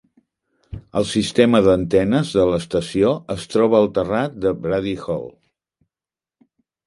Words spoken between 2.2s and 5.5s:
de l'estació es troba al terrat de Brady Hall.